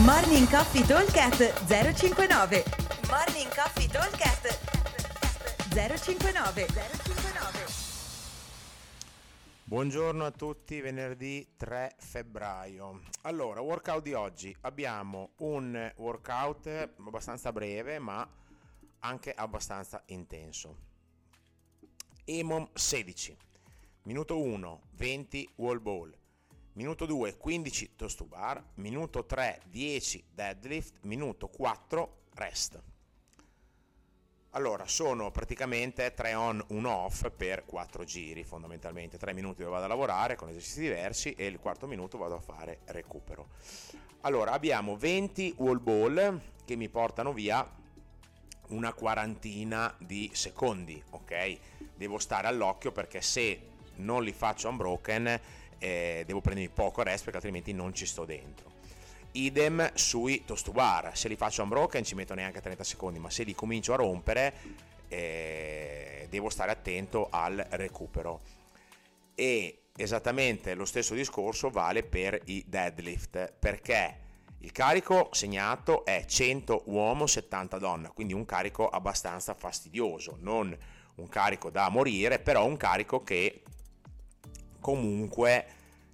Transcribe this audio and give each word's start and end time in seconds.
Morning 0.00 0.48
Coffee 0.48 0.86
Talkcast 0.86 1.66
059 1.66 2.64
Morning 3.10 3.54
Coffee 3.54 3.86
Talkcast 3.86 4.58
059 5.68 6.66
059 6.66 7.66
Buongiorno 9.64 10.24
a 10.24 10.30
tutti, 10.30 10.80
venerdì 10.80 11.46
3 11.58 11.96
febbraio. 11.98 13.02
Allora, 13.22 13.60
workout 13.60 14.02
di 14.02 14.14
oggi. 14.14 14.56
Abbiamo 14.62 15.32
un 15.40 15.92
workout 15.96 16.66
abbastanza 16.96 17.52
breve 17.52 17.98
ma 17.98 18.26
anche 19.00 19.30
abbastanza 19.30 20.02
intenso. 20.06 20.76
EMOM 22.24 22.66
16, 22.72 23.36
minuto 24.04 24.40
1, 24.40 24.80
20 24.92 25.50
wall 25.56 25.82
ball, 25.82 26.16
minuto 26.74 27.06
2 27.06 27.36
15 27.36 27.96
toast 27.96 28.16
to 28.18 28.24
bar, 28.24 28.62
minuto 28.74 29.24
3 29.24 29.62
10 29.66 30.24
deadlift, 30.34 30.94
minuto 31.02 31.48
4 31.48 32.16
rest. 32.34 32.80
Allora, 34.54 34.86
sono 34.86 35.30
praticamente 35.30 36.12
3 36.12 36.34
on, 36.34 36.62
1 36.68 36.90
off 36.90 37.30
per 37.30 37.64
4 37.64 38.04
giri 38.04 38.44
fondamentalmente, 38.44 39.16
3 39.16 39.32
minuti 39.32 39.60
dove 39.60 39.72
vado 39.72 39.86
a 39.86 39.88
lavorare 39.88 40.36
con 40.36 40.50
esercizi 40.50 40.80
diversi 40.80 41.32
e 41.32 41.46
il 41.46 41.58
quarto 41.58 41.86
minuto 41.86 42.18
vado 42.18 42.34
a 42.34 42.40
fare 42.40 42.80
recupero. 42.86 43.48
Allora, 44.22 44.52
abbiamo 44.52 44.96
20 44.96 45.54
wall 45.56 45.82
ball 45.82 46.40
che 46.66 46.76
mi 46.76 46.88
portano 46.90 47.32
via 47.32 47.66
una 48.68 48.92
quarantina 48.92 49.94
di 49.98 50.30
secondi, 50.34 51.02
ok? 51.10 51.58
Devo 51.94 52.18
stare 52.18 52.46
all'occhio 52.46 52.92
perché 52.92 53.22
se 53.22 53.70
non 53.96 54.22
li 54.22 54.32
faccio 54.32 54.68
unbroken 54.68 55.40
eh, 55.82 56.22
devo 56.24 56.40
prendermi 56.40 56.70
poco 56.70 57.02
rest 57.02 57.24
perché 57.24 57.38
altrimenti 57.38 57.72
non 57.72 57.92
ci 57.92 58.06
sto 58.06 58.24
dentro. 58.24 58.70
Idem 59.32 59.92
sui 59.94 60.44
toast 60.44 60.66
to 60.66 60.72
bar, 60.72 61.16
se 61.16 61.26
li 61.26 61.36
faccio 61.36 61.62
unbroken 61.62 62.04
ci 62.04 62.14
metto 62.14 62.34
neanche 62.34 62.60
30 62.60 62.84
secondi, 62.84 63.18
ma 63.18 63.30
se 63.30 63.42
li 63.42 63.54
comincio 63.54 63.92
a 63.92 63.96
rompere 63.96 64.54
eh, 65.08 66.26
devo 66.30 66.50
stare 66.50 66.70
attento 66.70 67.26
al 67.30 67.66
recupero. 67.70 68.40
E 69.34 69.86
esattamente 69.96 70.74
lo 70.74 70.84
stesso 70.84 71.14
discorso 71.14 71.68
vale 71.68 72.04
per 72.04 72.40
i 72.44 72.64
deadlift, 72.66 73.54
perché 73.58 74.20
il 74.58 74.70
carico 74.70 75.30
segnato 75.32 76.04
è 76.04 76.24
100 76.24 76.82
uomo, 76.86 77.26
70 77.26 77.78
donna, 77.78 78.10
quindi 78.10 78.34
un 78.34 78.44
carico 78.44 78.88
abbastanza 78.88 79.54
fastidioso, 79.54 80.36
non 80.40 80.76
un 81.16 81.28
carico 81.28 81.70
da 81.70 81.88
morire, 81.88 82.38
però 82.38 82.66
un 82.66 82.76
carico 82.76 83.22
che 83.22 83.62
comunque 84.82 85.64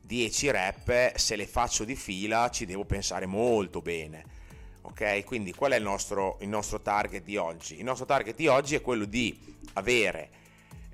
10 0.02 0.50
rep 0.52 1.16
se 1.16 1.34
le 1.34 1.46
faccio 1.48 1.84
di 1.84 1.96
fila 1.96 2.48
ci 2.50 2.66
devo 2.66 2.84
pensare 2.84 3.26
molto 3.26 3.82
bene. 3.82 4.36
Ok, 4.82 5.24
quindi 5.24 5.52
qual 5.52 5.72
è 5.72 5.76
il 5.76 5.82
nostro, 5.82 6.38
il 6.40 6.48
nostro 6.48 6.80
target 6.80 7.24
di 7.24 7.36
oggi? 7.36 7.78
Il 7.78 7.84
nostro 7.84 8.06
target 8.06 8.36
di 8.36 8.46
oggi 8.46 8.76
è 8.76 8.80
quello 8.80 9.04
di 9.04 9.36
avere 9.74 10.30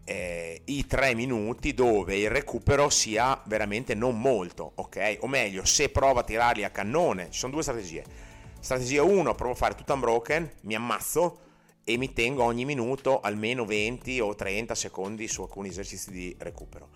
eh, 0.04 0.62
i 0.64 0.86
3 0.86 1.14
minuti 1.14 1.74
dove 1.74 2.16
il 2.16 2.30
recupero 2.30 2.90
sia 2.90 3.40
veramente 3.46 3.94
non 3.94 4.20
molto, 4.20 4.72
ok? 4.76 5.18
O 5.20 5.26
meglio, 5.26 5.64
se 5.64 5.90
provo 5.90 6.20
a 6.20 6.24
tirarli 6.24 6.64
a 6.64 6.70
cannone, 6.70 7.28
ci 7.30 7.38
sono 7.38 7.52
due 7.52 7.62
strategie. 7.62 8.04
Strategia 8.58 9.02
1, 9.02 9.34
provo 9.34 9.52
a 9.52 9.56
fare 9.56 9.74
tutto 9.74 9.92
unbroken, 9.92 10.50
mi 10.62 10.74
ammazzo 10.74 11.38
e 11.84 11.96
mi 11.98 12.12
tengo 12.12 12.42
ogni 12.42 12.64
minuto 12.64 13.20
almeno 13.20 13.64
20 13.64 14.20
o 14.20 14.34
30 14.34 14.74
secondi 14.74 15.28
su 15.28 15.42
alcuni 15.42 15.68
esercizi 15.68 16.10
di 16.10 16.34
recupero. 16.38 16.88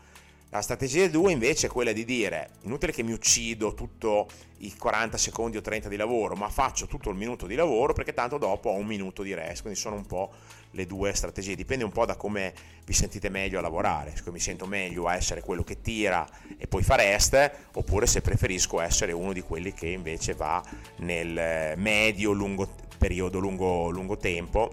La 0.51 0.63
strategia 0.63 1.07
2 1.07 1.31
invece 1.31 1.67
è 1.67 1.71
quella 1.71 1.93
di 1.93 2.07
dire, 2.07 2.53
inutile 2.63 2.91
che 2.91 3.03
mi 3.03 3.13
uccido 3.13 3.75
tutto 3.75 4.27
i 4.61 4.75
40 4.75 5.19
secondi 5.19 5.59
o 5.59 5.61
30 5.61 5.91
di 5.91 5.97
lavoro, 5.97 6.37
ma 6.37 6.49
faccio 6.49 6.87
tutto 6.87 7.11
il 7.11 7.17
minuto 7.17 7.47
di 7.47 7.55
lavoro 7.55 7.93
perché 7.93 8.15
tanto 8.15 8.39
dopo 8.39 8.71
ho 8.71 8.75
un 8.77 8.87
minuto 8.87 9.23
di 9.23 9.35
rest, 9.35 9.61
quindi 9.61 9.79
sono 9.79 9.97
un 9.97 10.07
po' 10.07 10.33
le 10.71 10.87
due 10.87 11.13
strategie, 11.13 11.55
dipende 11.55 11.85
un 11.85 11.93
po' 11.93 12.07
da 12.07 12.17
come 12.17 12.55
vi 12.87 12.95
sentite 12.95 13.29
meglio 13.29 13.59
a 13.59 13.61
lavorare, 13.61 14.17
se 14.17 14.31
mi 14.31 14.41
sento 14.41 14.65
meglio 14.65 15.05
a 15.05 15.17
essere 15.17 15.43
quello 15.43 15.63
che 15.63 15.83
tira 15.83 16.27
e 16.57 16.67
poi 16.67 16.83
fa 16.83 16.95
rest, 16.95 17.51
oppure 17.75 18.07
se 18.07 18.23
preferisco 18.23 18.81
essere 18.81 19.13
uno 19.13 19.35
di 19.35 19.43
quelli 19.43 19.75
che 19.75 19.89
invece 19.89 20.33
va 20.33 20.65
nel 21.01 21.77
medio-lungo 21.77 22.75
periodo, 22.97 23.39
lungo, 23.39 23.91
lungo 23.91 24.17
tempo 24.17 24.71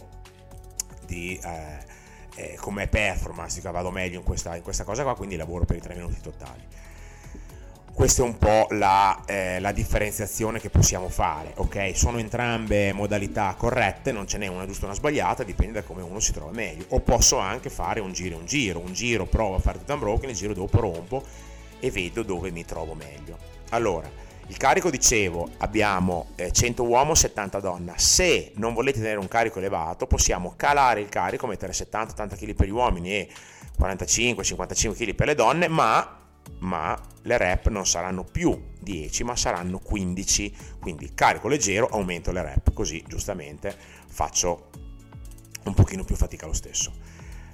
di... 1.05 1.37
Eh, 1.43 1.94
eh, 2.35 2.55
come 2.59 2.87
performance, 2.87 3.59
dico, 3.59 3.71
vado 3.71 3.91
meglio 3.91 4.19
in 4.19 4.23
questa, 4.23 4.55
in 4.55 4.63
questa, 4.63 4.83
cosa 4.83 5.03
qua, 5.03 5.15
quindi 5.15 5.35
lavoro 5.35 5.65
per 5.65 5.77
i 5.77 5.81
3 5.81 5.95
minuti 5.95 6.19
totali. 6.21 6.63
Questa 7.93 8.23
è 8.23 8.25
un 8.25 8.37
po' 8.37 8.67
la, 8.71 9.23
eh, 9.25 9.59
la, 9.61 9.71
differenziazione 9.71 10.59
che 10.59 10.69
possiamo 10.69 11.07
fare, 11.07 11.53
ok? 11.55 11.91
Sono 11.95 12.17
entrambe 12.17 12.91
modalità 12.91 13.55
corrette, 13.57 14.11
non 14.11 14.27
ce 14.27 14.37
n'è 14.37 14.47
una 14.47 14.65
giusta 14.65 14.83
o 14.83 14.87
una 14.87 14.97
sbagliata, 14.97 15.43
dipende 15.43 15.79
da 15.79 15.83
come 15.83 16.01
uno 16.01 16.19
si 16.19 16.33
trova 16.33 16.51
meglio. 16.51 16.83
O 16.89 16.99
posso 16.99 17.37
anche 17.37 17.69
fare 17.69 18.01
un 18.01 18.11
giro 18.11 18.35
e 18.35 18.39
un 18.39 18.45
giro, 18.45 18.79
un 18.79 18.91
giro 18.91 19.25
provo 19.25 19.55
a 19.55 19.59
fare 19.59 19.77
tutto 19.77 19.93
unbroken, 19.93 20.29
il 20.29 20.35
giro 20.35 20.53
dopo 20.53 20.81
rompo 20.81 21.23
e 21.79 21.89
vedo 21.89 22.21
dove 22.23 22.51
mi 22.51 22.65
trovo 22.65 22.95
meglio. 22.95 23.37
Allora, 23.69 24.11
il 24.47 24.57
carico 24.57 24.91
dicevo 24.91 25.49
abbiamo 25.57 26.27
eh, 26.35 26.51
100 26.51 26.83
uomo, 26.83 27.15
70 27.15 27.59
donna. 27.59 27.93
Se 27.97 28.51
non 28.55 28.73
volete 28.73 28.99
tenere 28.99 29.19
un 29.19 29.27
carico 29.27 29.57
elevato, 29.57 30.05
possiamo 30.05 30.53
calare 30.55 31.01
il 31.01 31.09
carico, 31.09 31.47
mettere 31.47 31.71
70-80 31.71 32.37
kg 32.37 32.53
per 32.53 32.67
gli 32.67 32.71
uomini 32.71 33.11
e 33.11 33.29
45-55 33.79 34.95
kg 34.95 35.15
per 35.15 35.27
le 35.27 35.35
donne, 35.35 35.67
ma, 35.67 36.19
ma 36.59 36.99
le 37.23 37.37
rep 37.37 37.69
non 37.69 37.87
saranno 37.87 38.23
più 38.23 38.57
10, 38.79 39.23
ma 39.23 39.35
saranno 39.35 39.79
15. 39.79 40.55
Quindi 40.79 41.13
carico 41.15 41.47
leggero, 41.47 41.87
aumento 41.87 42.31
le 42.31 42.43
rep, 42.43 42.71
così 42.73 43.03
giustamente 43.07 43.75
faccio 44.07 44.69
un 45.63 45.73
pochino 45.73 46.03
più 46.03 46.15
fatica 46.15 46.45
lo 46.45 46.53
stesso. 46.53 46.93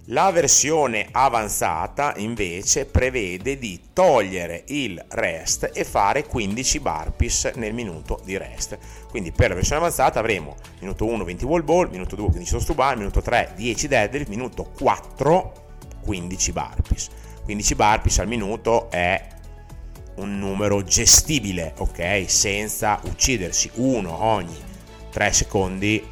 La 0.05 0.31
versione 0.31 1.07
avanzata 1.11 2.15
invece 2.17 2.85
prevede 2.85 3.59
di 3.59 3.79
togliere 3.93 4.63
il 4.69 4.99
rest 5.09 5.69
e 5.71 5.83
fare 5.83 6.25
15 6.25 6.79
burpees 6.79 7.51
nel 7.55 7.75
minuto 7.75 8.19
di 8.23 8.35
rest. 8.35 8.79
Quindi 9.09 9.31
per 9.31 9.49
la 9.49 9.55
versione 9.55 9.79
avanzata 9.79 10.17
avremo 10.17 10.55
minuto 10.79 11.05
1 11.05 11.23
20 11.23 11.45
wall 11.45 11.63
ball, 11.63 11.89
minuto 11.91 12.15
2 12.15 12.25
15 12.25 12.51
toast 12.51 12.65
to 12.65 12.73
bar, 12.73 12.97
minuto 12.97 13.21
3 13.21 13.53
10 13.55 13.87
deadlift, 13.87 14.29
minuto 14.29 14.71
4 14.75 15.53
15 16.03 16.51
burpees. 16.51 17.09
15 17.43 17.75
burpees 17.75 18.19
al 18.19 18.27
minuto 18.27 18.89
è 18.89 19.27
un 20.15 20.39
numero 20.39 20.83
gestibile, 20.83 21.75
ok? 21.77 22.23
Senza 22.25 22.99
uccidersi 23.03 23.69
uno 23.75 24.23
ogni 24.23 24.57
3 25.11 25.31
secondi 25.31 26.03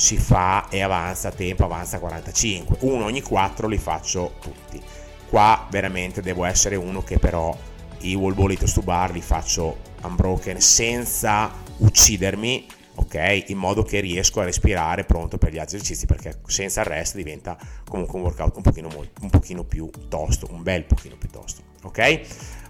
si 0.00 0.16
fa 0.16 0.70
e 0.70 0.80
avanza 0.80 1.30
tempo, 1.30 1.64
avanza 1.64 1.98
45. 1.98 2.78
Uno 2.80 3.04
ogni 3.04 3.20
4 3.20 3.68
li 3.68 3.76
faccio 3.76 4.32
tutti. 4.40 4.80
Qua 5.28 5.66
veramente 5.70 6.22
devo 6.22 6.46
essere 6.46 6.74
uno 6.74 7.02
che 7.02 7.18
però 7.18 7.54
i 7.98 8.14
wall 8.14 8.32
ball 8.32 8.54
to 8.54 8.80
bar 8.80 9.10
li 9.10 9.20
faccio 9.20 9.76
unbroken 10.02 10.58
senza 10.58 11.52
uccidermi, 11.76 12.66
ok? 12.94 13.44
In 13.48 13.58
modo 13.58 13.82
che 13.82 14.00
riesco 14.00 14.40
a 14.40 14.44
respirare 14.44 15.04
pronto 15.04 15.36
per 15.36 15.52
gli 15.52 15.58
altri 15.58 15.76
esercizi 15.76 16.06
perché 16.06 16.40
senza 16.46 16.80
il 16.80 16.86
rest 16.86 17.16
diventa 17.16 17.58
comunque 17.86 18.16
un 18.18 18.24
workout 18.24 18.56
un 18.56 18.62
pochino, 18.62 18.88
un 19.20 19.28
pochino 19.28 19.64
più 19.64 19.90
tosto, 20.08 20.48
un 20.50 20.62
bel 20.62 20.84
pochino 20.84 21.16
più 21.18 21.28
tosto, 21.28 21.60
ok? 21.82 22.20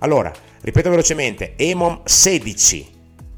Allora, 0.00 0.32
ripeto 0.62 0.90
velocemente, 0.90 1.54
EMOM 1.54 2.00
16, 2.02 2.90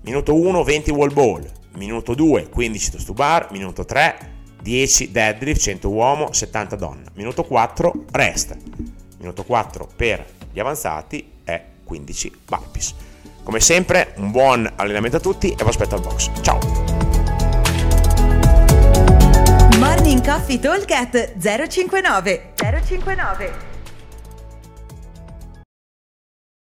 minuto 0.04 0.34
1 0.34 0.64
20 0.64 0.90
wall 0.92 1.12
ball, 1.12 1.60
minuto 1.74 2.14
2 2.14 2.48
15 2.48 2.90
toast 2.90 3.06
to 3.06 3.12
bar, 3.12 3.48
minuto 3.50 3.84
3 3.84 4.30
10 4.62 5.10
deadlift, 5.10 5.60
100 5.60 5.88
uomo, 5.88 6.32
70 6.32 6.76
donna, 6.76 7.10
minuto 7.14 7.44
4 7.44 8.04
rest, 8.12 8.56
minuto 9.18 9.42
4 9.42 9.88
per 9.96 10.24
gli 10.52 10.60
avanzati 10.60 11.32
è 11.44 11.62
15 11.84 12.32
burpees. 12.46 12.94
Come 13.42 13.58
sempre 13.58 14.14
un 14.16 14.30
buon 14.30 14.70
allenamento 14.76 15.16
a 15.16 15.20
tutti 15.20 15.50
e 15.50 15.56
vi 15.56 15.68
aspetto 15.68 15.96
al 15.96 16.00
box. 16.00 16.30
Ciao! 16.42 16.58
Morning 19.78 20.24
Coffee 20.24 20.60
Talk 20.60 20.86
059 21.68 22.52
059 22.56 23.71